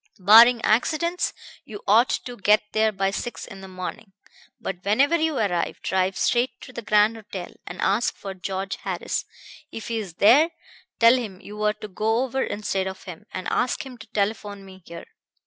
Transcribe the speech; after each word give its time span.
Barring 0.17 0.63
accidents, 0.65 1.31
you 1.63 1.83
ought 1.87 2.09
to 2.09 2.35
get 2.35 2.63
there 2.71 2.91
by 2.91 3.11
six 3.11 3.45
in 3.45 3.61
the 3.61 3.67
morning. 3.67 4.13
But 4.59 4.83
whenever 4.83 5.15
you 5.15 5.37
arrive, 5.37 5.79
drive 5.83 6.17
straight 6.17 6.59
to 6.61 6.73
the 6.73 6.81
Grand 6.81 7.17
Hotel 7.17 7.53
and 7.67 7.79
ask 7.81 8.15
for 8.15 8.33
George 8.33 8.77
Harris. 8.77 9.25
If 9.71 9.89
he's 9.89 10.15
there, 10.15 10.49
tell 10.97 11.13
him 11.17 11.39
you 11.39 11.61
are 11.61 11.73
to 11.73 11.87
go 11.87 12.23
over 12.23 12.41
instead 12.41 12.87
of 12.87 13.03
him, 13.03 13.27
and 13.31 13.47
ask 13.49 13.85
him 13.85 13.95
to 13.99 14.07
telephone 14.07 14.65
me 14.65 14.81
here. 14.87 15.05